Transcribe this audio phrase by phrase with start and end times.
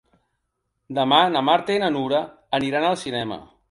[1.01, 2.27] Demà na Marta i na Nura
[2.61, 3.45] aniran al cinema.